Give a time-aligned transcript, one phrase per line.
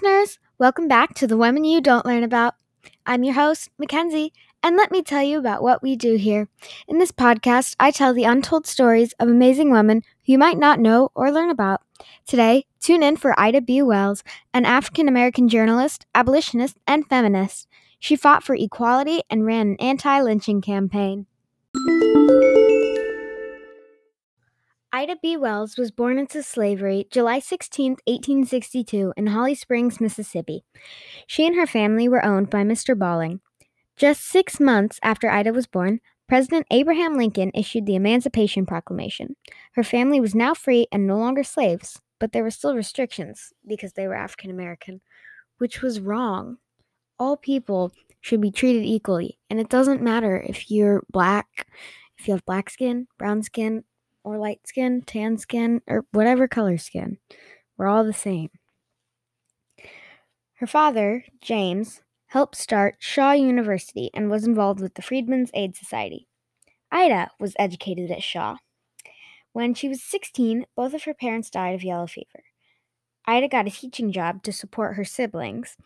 [0.00, 0.38] listeners.
[0.58, 2.54] Welcome back to the Women You Don't Learn About.
[3.04, 4.32] I'm your host, Mackenzie,
[4.62, 6.48] and let me tell you about what we do here.
[6.86, 10.78] In this podcast, I tell the untold stories of amazing women who you might not
[10.78, 11.82] know or learn about.
[12.28, 13.82] Today, tune in for Ida B.
[13.82, 14.22] Wells,
[14.54, 17.66] an African American journalist, abolitionist, and feminist.
[17.98, 21.26] She fought for equality and ran an anti lynching campaign.
[24.90, 25.36] Ida B.
[25.36, 30.64] Wells was born into slavery July 16, 1862, in Holly Springs, Mississippi.
[31.26, 32.98] She and her family were owned by Mr.
[32.98, 33.40] Balling.
[33.98, 39.36] Just six months after Ida was born, President Abraham Lincoln issued the Emancipation Proclamation.
[39.74, 43.92] Her family was now free and no longer slaves, but there were still restrictions because
[43.92, 45.02] they were African American,
[45.58, 46.56] which was wrong.
[47.18, 47.92] All people
[48.22, 51.66] should be treated equally, and it doesn't matter if you're black,
[52.18, 53.84] if you have black skin, brown skin,
[54.24, 57.18] or light skin, tan skin, or whatever color skin.
[57.76, 58.50] We're all the same.
[60.54, 66.26] Her father, James, helped start Shaw University and was involved with the Freedmen's Aid Society.
[66.90, 68.56] Ida was educated at Shaw.
[69.52, 72.44] When she was 16, both of her parents died of yellow fever.
[73.26, 75.76] Ida got a teaching job to support her siblings.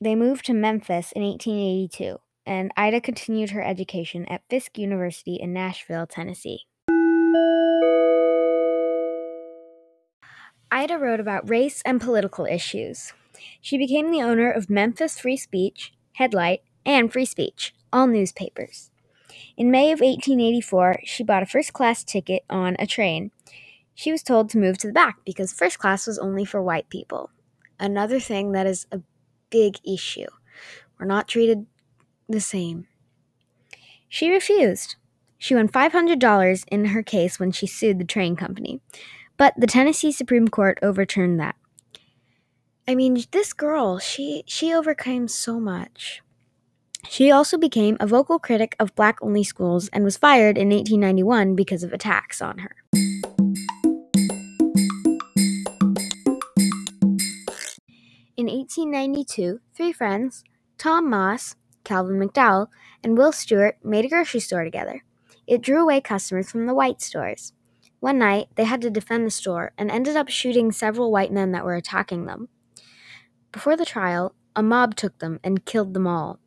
[0.00, 5.52] They moved to Memphis in 1882, and Ida continued her education at Fisk University in
[5.52, 6.66] Nashville, Tennessee.
[10.72, 13.12] Ida wrote about race and political issues.
[13.60, 18.90] She became the owner of Memphis Free Speech, Headlight, and Free Speech, all newspapers.
[19.58, 23.32] In May of 1884, she bought a first class ticket on a train.
[23.94, 26.88] She was told to move to the back because first class was only for white
[26.88, 27.28] people.
[27.78, 29.02] Another thing that is a
[29.50, 30.26] big issue.
[30.98, 31.66] We're not treated
[32.30, 32.86] the same.
[34.08, 34.96] She refused.
[35.36, 38.80] She won $500 in her case when she sued the train company,
[39.42, 41.56] but the Tennessee Supreme Court overturned that.
[42.86, 46.22] I mean, this girl, she she overcame so much.
[47.08, 51.56] She also became a vocal critic of black only schools and was fired in 1891
[51.56, 52.76] because of attacks on her.
[58.36, 60.44] In 1892, three friends,
[60.78, 62.68] Tom Moss, Calvin McDowell,
[63.02, 65.02] and Will Stewart, made a grocery store together.
[65.48, 67.52] It drew away customers from the white stores.
[68.02, 71.52] One night, they had to defend the store and ended up shooting several white men
[71.52, 72.48] that were attacking them.
[73.52, 76.40] Before the trial, a mob took them and killed them all.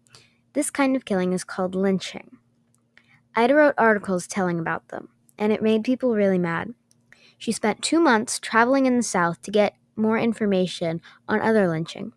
[0.51, 2.39] This kind of killing is called lynching.
[3.37, 5.07] Ida wrote articles telling about them,
[5.37, 6.73] and it made people really mad.
[7.37, 10.99] She spent two months traveling in the South to get more information
[11.29, 12.11] on other lynching.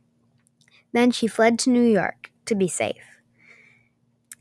[0.93, 3.21] Then she fled to New York to be safe.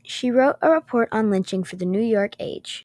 [0.02, 2.84] She wrote a report on lynching for the New York Age.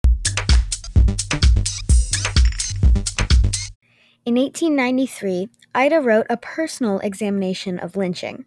[4.26, 8.46] In 1893, Ida wrote a personal examination of lynching.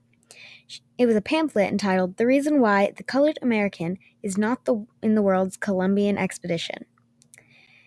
[0.96, 5.14] It was a pamphlet entitled The Reason Why the Colored American is Not the, in
[5.14, 6.86] the World's Columbian Expedition.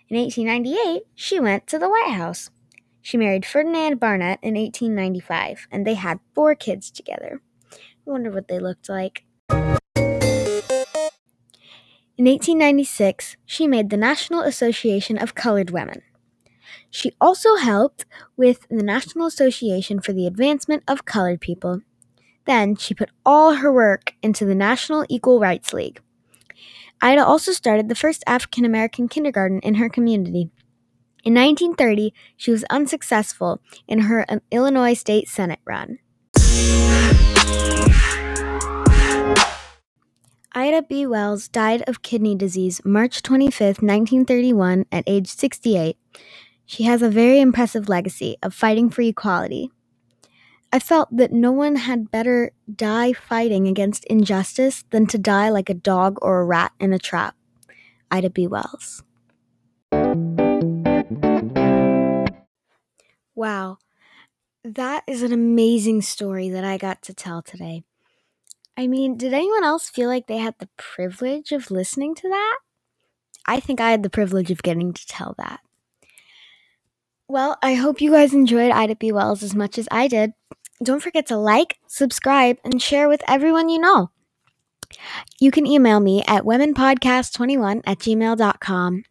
[0.07, 2.51] In 1898, she went to the White House.
[3.01, 7.41] She married Ferdinand Barnett in 1895, and they had four kids together.
[7.73, 9.23] I wonder what they looked like.
[12.19, 16.03] In 1896, she made the National Association of Colored Women.
[16.90, 21.81] She also helped with the National Association for the Advancement of Colored People.
[22.46, 26.02] Then she put all her work into the National Equal Rights League.
[27.02, 30.50] Ida also started the first African American kindergarten in her community.
[31.24, 36.00] In 1930, she was unsuccessful in her um, Illinois State Senate run.
[40.53, 41.06] Ida B.
[41.06, 45.97] Wells died of kidney disease March 25, 1931, at age 68.
[46.69, 49.72] She has a very impressive legacy of fighting for equality.
[50.72, 55.72] I felt that no one had better die fighting against injustice than to die like
[55.72, 57.35] a dog or a rat in a trap.
[58.12, 58.46] Ida B.
[58.46, 59.01] Wells.
[63.33, 63.80] Wow,
[64.63, 67.81] that is an amazing story that I got to tell today.
[68.77, 72.60] I mean, did anyone else feel like they had the privilege of listening to that?
[73.48, 75.62] I think I had the privilege of getting to tell that.
[77.30, 79.12] Well, I hope you guys enjoyed Ida B.
[79.12, 80.34] Wells as much as I did.
[80.84, 84.10] Don't forget to like, subscribe, and share with everyone you know.
[85.40, 89.04] You can email me at womenpodcast21 at gmail.com.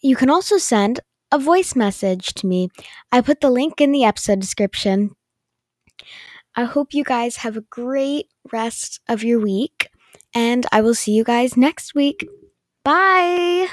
[0.00, 1.00] You can also send
[1.30, 2.70] a voice message to me.
[3.12, 5.10] I put the link in the episode description.
[6.54, 9.90] I hope you guys have a great rest of your week,
[10.34, 12.26] and I will see you guys next week.
[12.84, 13.68] Bye.